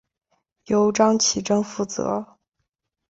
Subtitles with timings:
[0.65, 2.39] 由张启珍负责。